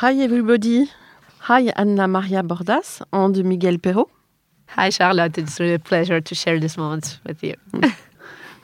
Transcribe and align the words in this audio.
Hi 0.00 0.12
everybody. 0.20 0.90
Hi 1.48 1.72
Anna 1.74 2.06
Maria 2.06 2.42
Bordas 2.42 3.00
and 3.14 3.34
Miquel 3.46 3.78
Peiro. 3.78 4.10
Hi 4.66 4.90
Charlotte, 4.90 5.38
it's 5.38 5.58
really 5.58 5.72
a 5.72 5.78
pleasure 5.78 6.20
to 6.20 6.34
share 6.34 6.60
this 6.60 6.76
moment 6.76 7.18
with 7.26 7.42
you. 7.42 7.54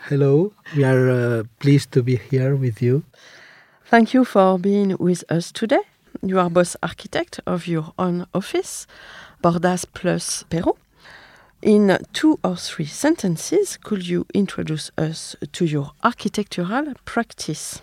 Hello, 0.09 0.53
we 0.77 0.85
are 0.85 1.09
uh, 1.09 1.43
pleased 1.59 1.91
to 1.93 2.03
be 2.03 2.17
here 2.17 2.55
with 2.55 2.83
you. 2.83 3.05
Thank 3.87 4.13
you 4.13 4.27
for 4.27 4.59
being 4.59 4.95
with 4.99 5.25
us 5.33 5.51
today. 5.53 5.81
You 6.21 6.39
are 6.39 6.51
both 6.51 6.77
architect 6.83 7.41
of 7.47 7.67
your 7.67 7.95
own 7.99 8.27
office, 8.35 8.87
Bordas 9.43 9.87
plus 9.95 10.45
Peiro. 10.51 10.77
In 11.63 11.97
two 12.13 12.41
or 12.45 12.57
three 12.57 12.85
sentences, 12.85 13.79
could 13.79 14.07
you 14.07 14.27
introduce 14.35 14.91
us 14.99 15.35
to 15.53 15.65
your 15.65 15.93
architectural 16.05 16.93
practice? 17.07 17.81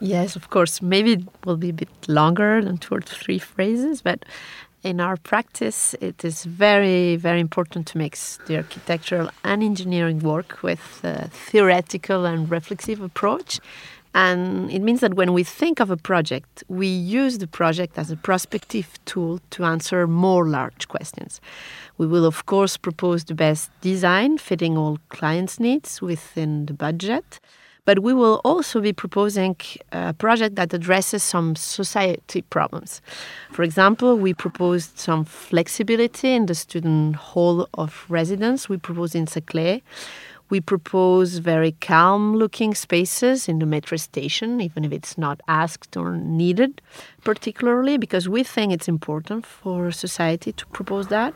Yes, 0.00 0.36
of 0.36 0.50
course. 0.50 0.82
Maybe 0.82 1.12
it 1.12 1.22
will 1.44 1.56
be 1.56 1.70
a 1.70 1.74
bit 1.74 1.88
longer 2.08 2.62
than 2.62 2.78
two 2.78 2.94
or 2.94 3.00
three 3.00 3.38
phrases, 3.38 4.02
but 4.02 4.24
in 4.82 5.00
our 5.00 5.16
practice, 5.16 5.94
it 6.00 6.24
is 6.24 6.44
very, 6.44 7.16
very 7.16 7.40
important 7.40 7.86
to 7.88 7.98
mix 7.98 8.38
the 8.46 8.56
architectural 8.58 9.30
and 9.42 9.62
engineering 9.62 10.18
work 10.18 10.62
with 10.62 11.00
a 11.02 11.28
theoretical 11.28 12.26
and 12.26 12.50
reflexive 12.50 13.00
approach. 13.00 13.60
And 14.16 14.70
it 14.70 14.80
means 14.80 15.00
that 15.00 15.14
when 15.14 15.32
we 15.32 15.42
think 15.42 15.80
of 15.80 15.90
a 15.90 15.96
project, 15.96 16.62
we 16.68 16.86
use 16.86 17.38
the 17.38 17.48
project 17.48 17.98
as 17.98 18.10
a 18.12 18.16
prospective 18.16 19.02
tool 19.06 19.40
to 19.50 19.64
answer 19.64 20.06
more 20.06 20.46
large 20.46 20.86
questions. 20.86 21.40
We 21.98 22.06
will, 22.06 22.24
of 22.24 22.46
course, 22.46 22.76
propose 22.76 23.24
the 23.24 23.34
best 23.34 23.70
design 23.80 24.38
fitting 24.38 24.76
all 24.76 24.98
clients' 25.08 25.58
needs 25.58 26.00
within 26.00 26.66
the 26.66 26.74
budget. 26.74 27.40
But 27.86 27.98
we 27.98 28.14
will 28.14 28.40
also 28.44 28.80
be 28.80 28.94
proposing 28.94 29.56
a 29.92 30.14
project 30.14 30.56
that 30.56 30.72
addresses 30.72 31.22
some 31.22 31.54
society 31.54 32.40
problems. 32.42 33.02
For 33.50 33.62
example, 33.62 34.16
we 34.16 34.32
proposed 34.32 34.98
some 34.98 35.24
flexibility 35.26 36.32
in 36.32 36.46
the 36.46 36.54
student 36.54 37.16
hall 37.16 37.68
of 37.74 38.06
residence. 38.08 38.68
We 38.70 38.78
proposed 38.78 39.14
in 39.14 39.26
Saclay. 39.26 39.82
We 40.50 40.60
propose 40.60 41.38
very 41.38 41.72
calm 41.80 42.36
looking 42.36 42.74
spaces 42.74 43.48
in 43.48 43.58
the 43.58 43.66
metro 43.66 43.96
station, 43.96 44.60
even 44.60 44.84
if 44.84 44.92
it's 44.92 45.16
not 45.18 45.40
asked 45.48 45.96
or 45.96 46.16
needed, 46.16 46.82
particularly 47.24 47.98
because 47.98 48.28
we 48.28 48.44
think 48.44 48.72
it's 48.72 48.88
important 48.88 49.46
for 49.46 49.90
society 49.90 50.52
to 50.52 50.66
propose 50.66 51.08
that. 51.08 51.34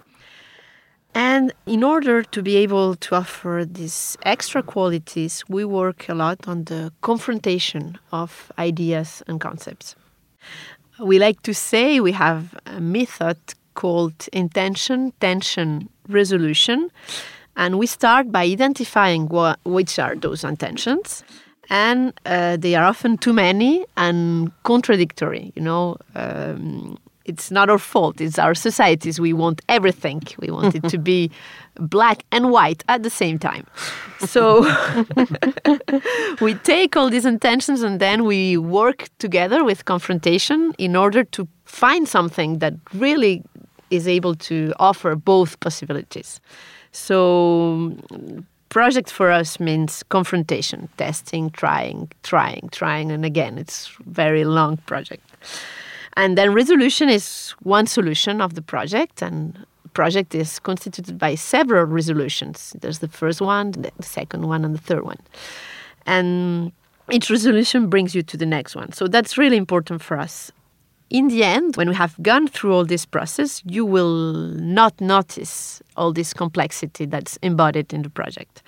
And 1.18 1.52
in 1.66 1.82
order 1.82 2.22
to 2.22 2.42
be 2.44 2.54
able 2.58 2.94
to 2.94 3.16
offer 3.16 3.64
these 3.68 4.16
extra 4.22 4.62
qualities, 4.62 5.42
we 5.48 5.64
work 5.64 6.08
a 6.08 6.14
lot 6.14 6.46
on 6.46 6.62
the 6.64 6.92
confrontation 7.00 7.98
of 8.12 8.52
ideas 8.56 9.20
and 9.26 9.40
concepts. 9.40 9.96
We 11.00 11.18
like 11.18 11.42
to 11.42 11.52
say 11.52 11.98
we 11.98 12.12
have 12.12 12.54
a 12.66 12.80
method 12.80 13.36
called 13.74 14.28
intention, 14.32 15.12
tension, 15.18 15.88
resolution. 16.08 16.88
And 17.56 17.80
we 17.80 17.88
start 17.88 18.30
by 18.30 18.44
identifying 18.44 19.26
what, 19.26 19.58
which 19.64 19.98
are 19.98 20.14
those 20.14 20.44
intentions. 20.44 21.24
And 21.68 22.12
uh, 22.26 22.58
they 22.58 22.76
are 22.76 22.84
often 22.84 23.18
too 23.18 23.32
many 23.32 23.84
and 23.96 24.52
contradictory. 24.62 25.52
You 25.56 25.62
know, 25.62 25.96
um, 26.14 26.96
it's 27.28 27.50
not 27.50 27.68
our 27.68 27.78
fault. 27.78 28.20
It's 28.20 28.38
our 28.38 28.54
societies. 28.54 29.20
We 29.20 29.32
want 29.32 29.60
everything. 29.68 30.22
We 30.40 30.50
want 30.50 30.74
it 30.74 30.88
to 30.88 30.98
be 30.98 31.30
black 31.76 32.24
and 32.32 32.50
white 32.50 32.82
at 32.88 33.02
the 33.02 33.10
same 33.10 33.38
time. 33.38 33.66
So 34.26 34.62
we 36.40 36.54
take 36.54 36.96
all 36.96 37.10
these 37.10 37.26
intentions 37.26 37.82
and 37.82 38.00
then 38.00 38.24
we 38.24 38.56
work 38.56 39.08
together 39.18 39.62
with 39.62 39.84
confrontation 39.84 40.74
in 40.78 40.96
order 40.96 41.22
to 41.24 41.46
find 41.66 42.08
something 42.08 42.58
that 42.58 42.74
really 42.94 43.44
is 43.90 44.08
able 44.08 44.34
to 44.34 44.72
offer 44.80 45.14
both 45.14 45.60
possibilities. 45.60 46.40
So 46.92 47.94
project 48.70 49.10
for 49.10 49.30
us 49.30 49.60
means 49.60 50.02
confrontation, 50.08 50.88
testing, 50.96 51.50
trying, 51.50 52.10
trying, 52.22 52.68
trying, 52.72 53.10
and 53.10 53.24
again, 53.24 53.58
it's 53.58 53.88
very 54.06 54.44
long 54.44 54.78
project. 54.78 55.22
And 56.18 56.36
then 56.36 56.52
resolution 56.52 57.08
is 57.08 57.54
one 57.62 57.86
solution 57.86 58.40
of 58.40 58.54
the 58.54 58.60
project, 58.60 59.22
and 59.22 59.56
project 59.94 60.34
is 60.34 60.58
constituted 60.58 61.16
by 61.16 61.36
several 61.36 61.84
resolutions. 61.84 62.74
There's 62.80 62.98
the 62.98 63.06
first 63.06 63.40
one, 63.40 63.70
the 63.70 63.92
second 64.00 64.48
one, 64.48 64.64
and 64.64 64.74
the 64.74 64.80
third 64.80 65.04
one. 65.04 65.20
And 66.06 66.72
each 67.08 67.30
resolution 67.30 67.88
brings 67.88 68.16
you 68.16 68.22
to 68.24 68.36
the 68.36 68.46
next 68.46 68.74
one. 68.74 68.90
So 68.92 69.06
that's 69.06 69.38
really 69.38 69.56
important 69.56 70.02
for 70.02 70.18
us. 70.18 70.50
In 71.08 71.28
the 71.28 71.44
end, 71.44 71.76
when 71.76 71.88
we 71.88 71.94
have 71.94 72.20
gone 72.20 72.48
through 72.48 72.74
all 72.74 72.84
this 72.84 73.06
process, 73.06 73.62
you 73.64 73.86
will 73.86 74.34
not 74.56 75.00
notice 75.00 75.80
all 75.96 76.12
this 76.12 76.34
complexity 76.34 77.06
that's 77.06 77.36
embodied 77.42 77.94
in 77.94 78.02
the 78.02 78.10
project. 78.10 78.60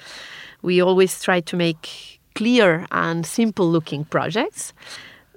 We 0.63 0.81
always 0.81 1.21
try 1.21 1.41
to 1.41 1.57
make 1.57 2.21
clear 2.37 2.87
and 2.93 3.27
simple 3.27 3.69
looking 3.69 4.05
projects 4.05 4.73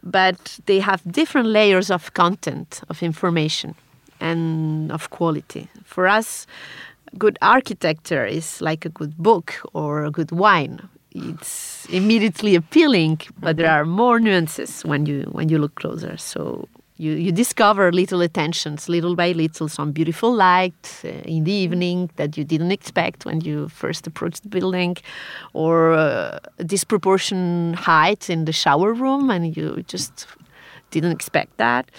but 0.04 0.60
they 0.66 0.80
have 0.80 1.02
different 1.10 1.48
layers 1.48 1.90
of 1.90 2.14
content, 2.14 2.82
of 2.90 3.02
information, 3.02 3.76
and 4.20 4.92
of 4.92 5.10
quality. 5.10 5.70
For 5.86 6.08
us, 6.08 6.46
good 7.18 7.38
architecture 7.42 8.26
is 8.26 8.62
like 8.62 8.86
a 8.86 8.90
good 8.90 9.18
book 9.18 9.56
or 9.74 10.04
a 10.04 10.12
good 10.12 10.32
wine. 10.32 10.88
It's 11.12 11.86
immediately 11.90 12.56
appealing, 12.56 13.22
but 13.40 13.58
there 13.58 13.68
mm-hmm. 13.68 13.82
are 13.82 13.86
more 13.86 14.20
nuances 14.20 14.84
when 14.84 15.06
you 15.06 15.22
when 15.32 15.50
you 15.50 15.60
look 15.60 15.76
closer. 15.76 16.18
So 16.18 16.68
you, 17.04 17.14
you 17.26 17.32
discover 17.32 17.92
little 17.92 18.22
attentions, 18.22 18.88
little 18.88 19.16
by 19.16 19.34
little, 19.34 19.68
some 19.68 19.92
beautiful 19.92 20.34
light 20.34 21.02
uh, 21.04 21.10
in 21.36 21.44
the 21.44 21.52
evening 21.52 22.10
that 22.16 22.38
you 22.38 22.44
didn't 22.44 22.72
expect 22.72 23.26
when 23.26 23.42
you 23.42 23.68
first 23.68 24.08
approached 24.08 24.44
the 24.44 24.50
building, 24.50 24.96
or 25.54 25.94
uh, 25.94 26.40
disproportion 26.66 27.74
height 27.74 28.30
in 28.30 28.46
the 28.46 28.54
shower 28.54 28.94
room, 28.94 29.30
and 29.30 29.56
you 29.58 29.84
just 29.88 30.26
didn't 30.92 31.12
expect 31.12 31.58
that. 31.58 31.92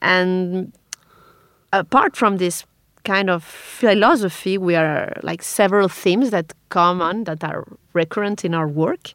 And 0.00 0.72
apart 1.72 2.16
from 2.16 2.36
this 2.36 2.64
kind 3.04 3.28
of 3.28 3.42
philosophy, 3.44 4.56
we 4.56 4.76
are 4.76 5.12
like 5.22 5.42
several 5.42 5.88
themes 5.88 6.30
that 6.30 6.52
come 6.68 7.02
on 7.02 7.24
that 7.24 7.42
are 7.44 7.66
recurrent 7.92 8.44
in 8.44 8.54
our 8.54 8.68
work. 8.68 9.14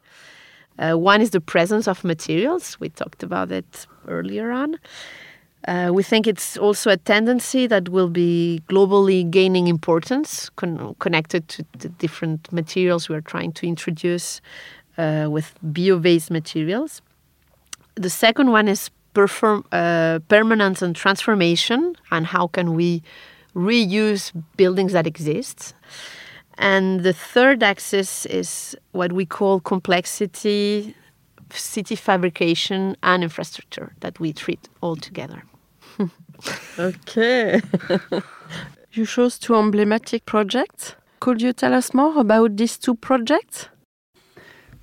Uh, 0.78 0.94
one 0.94 1.20
is 1.20 1.30
the 1.30 1.40
presence 1.40 1.88
of 1.88 2.04
materials. 2.04 2.78
We 2.80 2.88
talked 2.88 3.22
about 3.22 3.50
it 3.52 3.86
earlier 4.08 4.50
on. 4.50 4.78
Uh, 5.68 5.90
we 5.92 6.02
think 6.02 6.26
it's 6.26 6.56
also 6.56 6.90
a 6.90 6.96
tendency 6.96 7.66
that 7.66 7.88
will 7.90 8.08
be 8.08 8.62
globally 8.68 9.30
gaining 9.30 9.68
importance, 9.68 10.48
con- 10.56 10.94
connected 10.98 11.48
to 11.48 11.64
the 11.78 11.88
different 11.88 12.50
materials 12.52 13.08
we 13.08 13.14
are 13.14 13.20
trying 13.20 13.52
to 13.52 13.66
introduce 13.66 14.40
uh, 14.96 15.28
with 15.30 15.54
bio 15.62 15.98
based 15.98 16.30
materials. 16.30 17.02
The 17.96 18.10
second 18.10 18.50
one 18.52 18.68
is 18.68 18.90
perform 19.12 19.64
uh, 19.72 20.20
permanence 20.28 20.80
and 20.80 20.96
transformation, 20.96 21.94
and 22.10 22.26
how 22.26 22.46
can 22.46 22.74
we 22.74 23.02
reuse 23.54 24.32
buildings 24.56 24.92
that 24.92 25.06
exist. 25.06 25.74
And 26.56 27.00
the 27.00 27.12
third 27.12 27.62
axis 27.62 28.26
is 28.26 28.76
what 28.92 29.12
we 29.12 29.26
call 29.26 29.60
complexity, 29.60 30.94
city 31.50 31.96
fabrication, 31.96 32.96
and 33.02 33.22
infrastructure 33.22 33.94
that 34.00 34.20
we 34.20 34.32
treat 34.32 34.68
all 34.80 34.96
together. 34.96 35.42
Okay. 36.78 37.60
you 38.92 39.04
chose 39.04 39.38
two 39.38 39.54
emblematic 39.56 40.24
projects. 40.24 40.94
Could 41.20 41.42
you 41.42 41.52
tell 41.52 41.74
us 41.74 41.92
more 41.92 42.18
about 42.18 42.56
these 42.56 42.78
two 42.78 42.94
projects? 42.94 43.68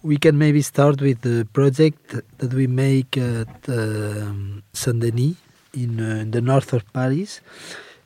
We 0.03 0.17
can 0.17 0.37
maybe 0.37 0.61
start 0.61 1.01
with 1.01 1.21
the 1.21 1.47
project 1.51 2.15
that 2.37 2.53
we 2.53 2.67
make 2.67 3.17
at 3.17 3.67
um, 3.67 4.63
Saint 4.73 4.99
Denis 4.99 5.35
in, 5.73 5.99
uh, 5.99 6.21
in 6.21 6.31
the 6.31 6.41
north 6.41 6.73
of 6.73 6.83
Paris. 6.93 7.41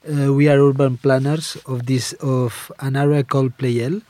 Uh, 0.07 0.33
we 0.33 0.47
are 0.47 0.57
urban 0.57 0.97
planners 0.97 1.57
of 1.67 1.85
this 1.85 2.13
of 2.13 2.71
an 2.79 2.95
area 2.95 3.23
called 3.23 3.57
Pleyel. 3.57 4.01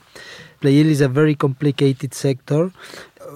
Pleyel 0.62 0.86
is 0.86 1.01
a 1.01 1.09
very 1.09 1.36
complicated 1.36 2.13
sector 2.13 2.71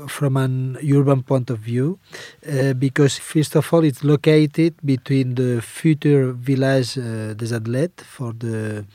from 0.08 0.38
an 0.38 0.78
urban 0.92 1.24
point 1.24 1.50
of 1.50 1.60
view 1.60 2.00
uh, 2.48 2.74
because 2.74 3.18
first 3.18 3.56
of 3.56 3.72
all 3.74 3.84
it's 3.84 4.04
located 4.04 4.74
between 4.84 5.36
the 5.36 5.62
future 5.62 6.32
village 6.32 6.98
uh, 6.98 7.34
des 7.34 7.54
Athlètes 7.54 8.02
for 8.04 8.34
the 8.34 8.86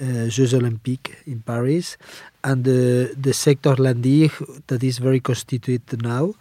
uh, 0.00 0.28
Jeux 0.28 0.54
Olympiques 0.54 1.14
in 1.26 1.40
Paris 1.40 1.96
and 2.44 2.64
the, 2.64 3.14
the 3.16 3.32
sector 3.32 3.74
Landir 3.76 4.30
that 4.66 4.82
is 4.82 4.98
very 4.98 5.20
constituted 5.20 6.02
now 6.02 6.34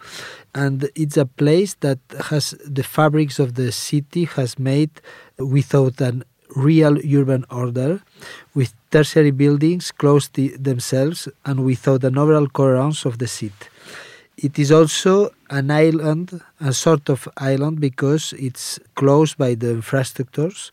and 0.55 0.89
it's 0.95 1.17
a 1.17 1.25
place 1.25 1.75
that 1.81 1.99
has 2.29 2.55
the 2.65 2.83
fabrics 2.83 3.39
of 3.39 3.55
the 3.55 3.71
city 3.71 4.25
has 4.25 4.57
made 4.57 4.91
without 5.37 5.99
an 6.01 6.23
real 6.55 6.97
urban 6.97 7.45
order 7.49 8.01
with 8.53 8.73
tertiary 8.91 9.31
buildings 9.31 9.91
close 9.91 10.27
to 10.29 10.49
themselves 10.57 11.27
and 11.45 11.65
without 11.65 12.03
an 12.03 12.17
overall 12.17 12.47
coherence 12.47 13.05
of 13.05 13.19
the 13.19 13.27
city. 13.27 13.70
It 14.41 14.57
is 14.57 14.71
also 14.71 15.29
an 15.51 15.69
island, 15.69 16.41
a 16.59 16.73
sort 16.73 17.09
of 17.09 17.27
island, 17.37 17.79
because 17.79 18.33
it's 18.33 18.79
close 18.95 19.35
by 19.35 19.53
the 19.53 19.67
infrastructures, 19.67 20.71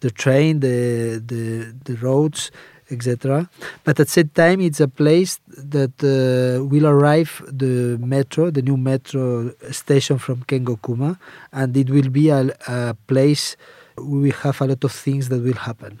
the 0.00 0.10
train, 0.10 0.60
the 0.60 1.22
the, 1.24 1.74
the 1.84 1.96
roads, 1.96 2.50
etc. 2.90 3.48
But 3.84 3.98
at 4.00 4.06
the 4.06 4.12
same 4.12 4.28
time, 4.28 4.60
it's 4.60 4.80
a 4.80 4.88
place 4.88 5.40
that 5.56 5.96
uh, 6.04 6.62
will 6.64 6.86
arrive 6.86 7.42
the 7.50 7.96
metro, 7.98 8.50
the 8.50 8.62
new 8.62 8.76
metro 8.76 9.50
station 9.70 10.18
from 10.18 10.44
Kengo 10.44 10.76
Kuma, 10.84 11.18
and 11.52 11.74
it 11.74 11.88
will 11.88 12.10
be 12.10 12.28
a, 12.28 12.54
a 12.68 12.94
place 13.06 13.56
we 13.98 14.30
have 14.30 14.60
a 14.60 14.66
lot 14.66 14.84
of 14.84 14.92
things 14.92 15.28
that 15.30 15.42
will 15.42 15.54
happen. 15.54 16.00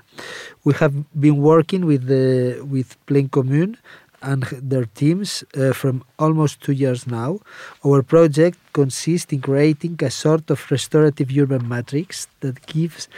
We 0.64 0.74
have 0.74 0.92
been 1.18 1.38
working 1.38 1.86
with 1.86 2.06
the 2.06 2.60
with 2.62 2.96
Plaine 3.06 3.30
Commune 3.30 3.78
and 4.26 4.42
their 4.72 4.86
teams 5.00 5.44
uh, 5.56 5.72
from 5.72 6.02
almost 6.18 6.60
two 6.60 6.72
years 6.72 7.06
now. 7.06 7.38
Our 7.86 8.02
project 8.02 8.58
consists 8.72 9.32
in 9.32 9.40
creating 9.40 9.98
a 10.02 10.10
sort 10.10 10.50
of 10.50 10.58
restorative 10.70 11.28
urban 11.42 11.68
matrix 11.68 12.26
that 12.40 12.66
gives 12.66 13.08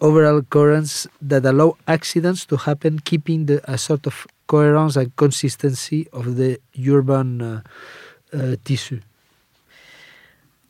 overall 0.00 0.42
currents 0.42 1.06
that 1.20 1.44
allow 1.44 1.76
accidents 1.86 2.46
to 2.46 2.56
happen, 2.56 2.98
keeping 3.00 3.46
the, 3.46 3.60
a 3.70 3.76
sort 3.78 4.06
of 4.06 4.26
coherence 4.46 4.96
and 4.96 5.14
consistency 5.16 6.08
of 6.12 6.36
the 6.36 6.58
urban 6.88 7.42
uh, 7.42 7.60
uh, 8.32 8.56
tissue. 8.64 9.00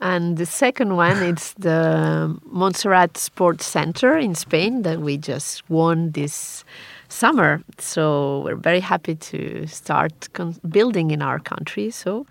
And 0.00 0.36
the 0.36 0.46
second 0.46 0.96
one 0.96 1.22
is 1.22 1.54
the 1.54 2.38
Montserrat 2.44 3.16
Sports 3.16 3.64
Center 3.64 4.16
in 4.18 4.34
Spain 4.34 4.82
that 4.82 5.00
we 5.00 5.16
just 5.16 5.68
won 5.70 6.10
this 6.10 6.64
summer. 7.08 7.62
So 7.78 8.42
we're 8.44 8.56
very 8.56 8.80
happy 8.80 9.14
to 9.14 9.66
start 9.66 10.28
building 10.68 11.10
in 11.10 11.22
our 11.22 11.38
country. 11.38 11.90
So 11.90 12.26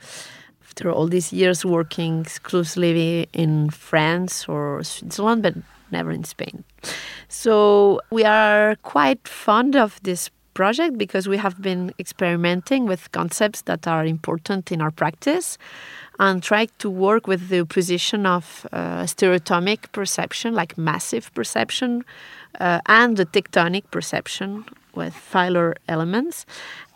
after 0.64 0.92
all 0.92 1.08
these 1.08 1.32
years 1.32 1.64
working 1.66 2.22
exclusively 2.22 3.28
in 3.34 3.70
France 3.70 4.48
or 4.48 4.84
Switzerland, 4.84 5.44
but 5.44 5.56
never 5.92 6.12
in 6.12 6.24
Spain. 6.24 6.64
So 7.30 8.02
we 8.12 8.24
are 8.24 8.76
quite 8.84 9.28
fond 9.28 9.76
of 9.76 10.00
this 10.04 10.30
project 10.54 10.98
because 10.98 11.28
we 11.28 11.38
have 11.38 11.62
been 11.62 11.94
experimenting 12.00 12.86
with 12.88 13.12
concepts 13.12 13.62
that 13.64 13.88
are 13.88 14.06
important 14.06 14.72
in 14.72 14.82
our 14.82 14.92
practice 14.92 15.58
and 16.20 16.42
try 16.42 16.68
to 16.80 16.90
work 16.90 17.28
with 17.28 17.50
the 17.50 17.66
position 17.66 18.26
of 18.26 18.66
uh, 18.72 19.04
stereotomic 19.04 19.92
perception, 19.92 20.54
like 20.54 20.78
massive 20.78 21.34
perception, 21.34 22.04
uh, 22.60 22.80
and 22.86 23.18
the 23.18 23.26
tectonic 23.26 23.84
perception 23.92 24.66
with 24.94 25.14
filar 25.14 25.76
elements. 25.88 26.46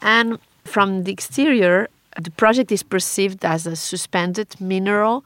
And 0.01 0.39
from 0.63 1.03
the 1.03 1.11
exterior, 1.11 1.89
the 2.19 2.31
project 2.31 2.71
is 2.71 2.83
perceived 2.83 3.45
as 3.45 3.65
a 3.67 3.75
suspended 3.75 4.59
mineral 4.59 5.23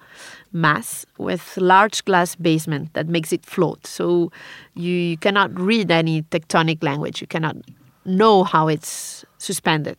mass 0.52 1.06
with 1.18 1.58
large 1.58 2.04
glass 2.06 2.36
basement 2.36 2.94
that 2.94 3.08
makes 3.08 3.32
it 3.32 3.46
float. 3.46 3.88
So 3.88 4.32
you 4.76 5.18
cannot 5.18 5.58
read 5.60 5.92
any 5.92 6.24
tectonic 6.24 6.84
language. 6.84 7.22
You 7.22 7.28
cannot 7.28 7.58
know 8.06 8.44
how 8.44 8.68
it's 8.68 9.26
suspended. 9.38 9.98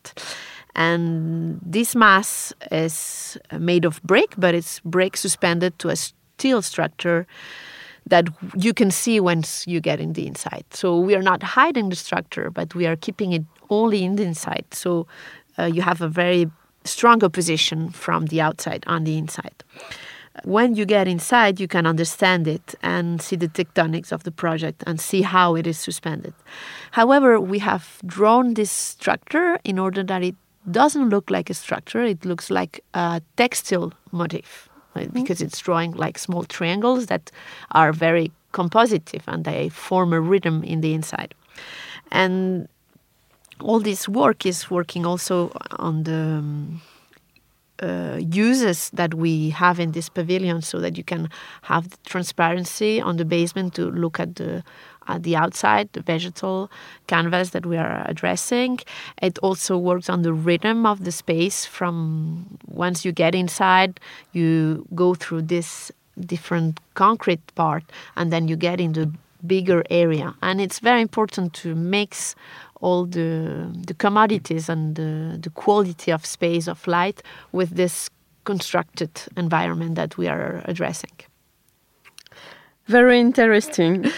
And 0.76 1.60
this 1.64 1.94
mass 1.94 2.52
is 2.70 3.38
made 3.58 3.84
of 3.84 4.02
brick, 4.02 4.34
but 4.36 4.54
it's 4.54 4.80
brick 4.80 5.16
suspended 5.16 5.78
to 5.78 5.88
a 5.88 5.96
steel 5.96 6.62
structure 6.62 7.26
that 8.06 8.28
you 8.56 8.74
can 8.74 8.90
see 8.90 9.20
once 9.20 9.66
you 9.66 9.80
get 9.80 10.00
in 10.00 10.12
the 10.12 10.26
inside. 10.26 10.64
So 10.70 10.98
we 10.98 11.14
are 11.14 11.22
not 11.22 11.42
hiding 11.42 11.88
the 11.88 11.96
structure, 11.96 12.50
but 12.50 12.74
we 12.74 12.86
are 12.86 12.96
keeping 12.96 13.32
it 13.32 13.44
only 13.70 14.04
in 14.04 14.16
the 14.16 14.24
inside. 14.24 14.66
So 14.72 15.06
uh, 15.58 15.64
you 15.64 15.82
have 15.82 16.00
a 16.02 16.08
very 16.08 16.50
strong 16.84 17.24
opposition 17.24 17.90
from 17.90 18.26
the 18.26 18.40
outside 18.40 18.84
on 18.86 19.04
the 19.04 19.16
inside. 19.16 19.64
When 20.42 20.74
you 20.74 20.84
get 20.84 21.06
inside, 21.06 21.60
you 21.60 21.68
can 21.68 21.86
understand 21.86 22.48
it 22.48 22.74
and 22.82 23.22
see 23.22 23.36
the 23.36 23.48
tectonics 23.48 24.10
of 24.10 24.24
the 24.24 24.32
project 24.32 24.82
and 24.86 25.00
see 25.00 25.22
how 25.22 25.54
it 25.54 25.66
is 25.66 25.78
suspended. 25.78 26.34
However, 26.90 27.40
we 27.40 27.60
have 27.60 28.00
drawn 28.04 28.54
this 28.54 28.72
structure 28.72 29.60
in 29.62 29.78
order 29.78 30.02
that 30.02 30.24
it 30.24 30.34
doesn't 30.70 31.10
look 31.10 31.30
like 31.30 31.50
a 31.50 31.54
structure, 31.54 32.02
it 32.02 32.24
looks 32.24 32.50
like 32.50 32.80
a 32.94 33.20
textile 33.36 33.92
motif 34.12 34.68
right? 34.94 35.08
mm-hmm. 35.08 35.22
because 35.22 35.40
it's 35.40 35.58
drawing 35.58 35.92
like 35.92 36.18
small 36.18 36.44
triangles 36.44 37.06
that 37.06 37.30
are 37.72 37.92
very 37.92 38.32
compositive 38.52 39.22
and 39.26 39.44
they 39.44 39.68
form 39.68 40.12
a 40.12 40.20
rhythm 40.20 40.62
in 40.64 40.80
the 40.80 40.94
inside. 40.94 41.34
And 42.10 42.68
all 43.60 43.80
this 43.80 44.08
work 44.08 44.46
is 44.46 44.70
working 44.70 45.06
also 45.06 45.52
on 45.78 46.04
the 46.04 46.38
um, 46.38 46.82
uh, 47.82 48.18
uses 48.20 48.90
that 48.90 49.14
we 49.14 49.50
have 49.50 49.80
in 49.80 49.92
this 49.92 50.08
pavilion 50.08 50.62
so 50.62 50.78
that 50.78 50.96
you 50.96 51.04
can 51.04 51.28
have 51.62 51.90
the 51.90 51.96
transparency 52.06 53.00
on 53.00 53.16
the 53.16 53.24
basement 53.24 53.74
to 53.74 53.90
look 53.90 54.20
at 54.20 54.36
the 54.36 54.62
at 55.08 55.22
the 55.22 55.36
outside, 55.36 55.88
the 55.92 56.00
vegetal 56.00 56.70
canvas 57.06 57.50
that 57.50 57.66
we 57.66 57.76
are 57.76 58.04
addressing. 58.06 58.78
It 59.20 59.38
also 59.38 59.78
works 59.78 60.08
on 60.08 60.22
the 60.22 60.32
rhythm 60.32 60.86
of 60.86 61.04
the 61.04 61.12
space 61.12 61.66
from 61.66 62.58
once 62.66 63.04
you 63.04 63.12
get 63.12 63.34
inside, 63.34 64.00
you 64.32 64.86
go 64.94 65.14
through 65.14 65.42
this 65.42 65.92
different 66.20 66.80
concrete 66.94 67.54
part 67.54 67.84
and 68.16 68.32
then 68.32 68.48
you 68.48 68.56
get 68.56 68.80
into 68.80 69.10
bigger 69.46 69.84
area. 69.90 70.34
And 70.42 70.60
it's 70.60 70.78
very 70.78 71.00
important 71.00 71.52
to 71.54 71.74
mix 71.74 72.34
all 72.80 73.06
the, 73.06 73.70
the 73.86 73.94
commodities 73.94 74.68
and 74.68 74.96
the, 74.96 75.38
the 75.40 75.50
quality 75.50 76.10
of 76.12 76.24
space, 76.26 76.68
of 76.68 76.86
light, 76.86 77.22
with 77.52 77.70
this 77.70 78.10
constructed 78.44 79.10
environment 79.36 79.94
that 79.94 80.18
we 80.18 80.28
are 80.28 80.62
addressing. 80.66 81.12
Very 82.86 83.18
interesting. 83.18 84.10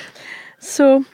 So 0.58 1.04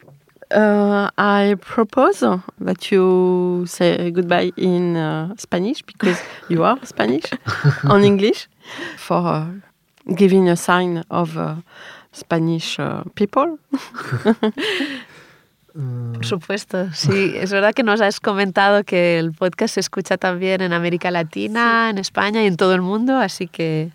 uh, 0.52 1.10
I 1.18 1.56
propose 1.60 2.20
that 2.60 2.90
you 2.90 3.64
say 3.66 4.10
goodbye 4.10 4.52
in 4.56 4.96
uh, 4.96 5.34
Spanish 5.36 5.82
because 5.82 6.20
you 6.48 6.64
are 6.64 6.78
Spanish, 6.84 7.24
on 7.84 8.04
English, 8.04 8.48
for 8.96 9.16
uh, 9.16 9.46
giving 10.14 10.48
a 10.48 10.56
sign 10.56 11.04
of 11.10 11.36
uh, 11.36 11.56
Spanish 12.12 12.78
uh, 12.78 13.04
people. 13.14 13.58
Por 15.74 16.26
supuesto, 16.26 16.90
sí. 16.92 17.32
Es 17.34 17.50
verdad 17.50 17.72
que 17.72 17.82
nos 17.82 18.02
has 18.02 18.20
comentado 18.20 18.84
que 18.84 19.18
el 19.18 19.32
podcast 19.32 19.74
se 19.74 19.80
escucha 19.80 20.18
también 20.18 20.60
en 20.60 20.74
América 20.74 21.10
Latina, 21.10 21.88
en 21.88 21.96
España 21.96 22.42
y 22.42 22.46
en 22.46 22.58
todo 22.58 22.74
el 22.74 22.82
mundo, 22.82 23.16
así 23.16 23.48
que 23.48 23.90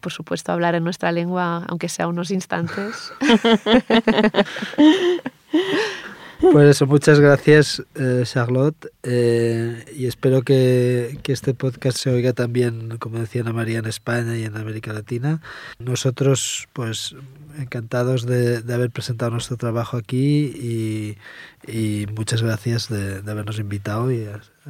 por 0.00 0.12
supuesto, 0.12 0.52
hablar 0.52 0.74
en 0.74 0.84
nuestra 0.84 1.12
lengua, 1.12 1.64
aunque 1.68 1.88
sea 1.88 2.08
unos 2.08 2.30
instantes. 2.30 3.12
Pues 6.40 6.70
eso, 6.70 6.86
muchas 6.86 7.18
gracias, 7.18 7.82
eh, 7.96 8.22
Charlotte. 8.24 8.86
eh, 9.02 9.84
y 9.96 10.06
espero 10.06 10.42
que, 10.42 11.18
que 11.22 11.32
este 11.32 11.52
podcast 11.52 11.98
se 11.98 12.10
oiga 12.10 12.32
también, 12.32 12.96
como 12.98 13.18
decía 13.18 13.40
Ana 13.42 13.52
María, 13.52 13.80
en 13.80 13.86
España 13.86 14.36
y 14.36 14.44
en 14.44 14.56
América 14.56 14.92
Latina. 14.92 15.40
Nosotros, 15.80 16.68
pues, 16.72 17.16
encantados 17.58 18.24
de, 18.24 18.62
de 18.62 18.74
haber 18.74 18.90
presentado 18.90 19.32
nuestro 19.32 19.56
trabajo 19.56 19.96
aquí 19.96 20.44
y, 20.54 21.18
y 21.66 22.06
muchas 22.14 22.40
gracias 22.42 22.88
de, 22.88 23.20
de 23.20 23.30
habernos 23.30 23.58
invitado 23.58 24.12
y 24.12 24.24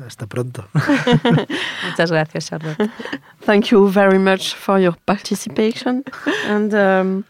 hasta 0.07 0.27
pronto. 0.27 0.67
Muchas 1.91 2.11
gracias, 2.11 2.47
Charlotte. 2.47 2.91
Thank 3.45 3.67
you 3.67 3.89
very 3.91 4.19
much 4.19 4.55
for 4.55 4.81
your 4.81 4.97
participation 5.05 6.03
and 6.49 6.73
um, 6.73 7.25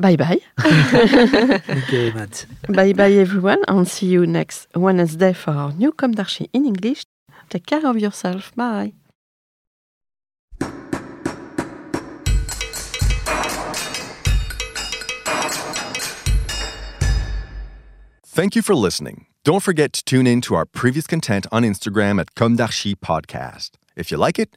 bye 0.00 0.16
bye. 0.16 0.40
Thank 0.58 1.92
you 1.92 1.98
very 1.98 2.12
much. 2.12 2.46
bye 2.68 2.92
bye 2.92 3.12
everyone 3.12 3.62
and 3.68 3.86
see 3.86 4.06
you 4.06 4.26
next 4.26 4.66
Wednesday 4.74 5.32
for 5.32 5.52
our 5.52 5.72
new 5.72 5.92
Com 5.92 6.12
d'Archi 6.12 6.48
in 6.52 6.64
English. 6.66 7.04
Take 7.48 7.66
care 7.66 7.86
of 7.86 7.98
yourself. 7.98 8.52
Bye. 8.54 8.92
Thank 18.24 18.54
you 18.54 18.62
for 18.62 18.74
listening. 18.74 19.26
Don't 19.44 19.62
forget 19.62 19.92
to 19.94 20.04
tune 20.04 20.26
in 20.26 20.40
to 20.42 20.54
our 20.54 20.64
previous 20.64 21.06
content 21.06 21.46
on 21.50 21.62
Instagram 21.62 22.20
at 22.20 22.34
Com 22.34 22.56
d'Archi 22.56 22.94
Podcast. 22.94 23.70
If 23.96 24.10
you 24.10 24.16
like 24.16 24.38
it, 24.38 24.56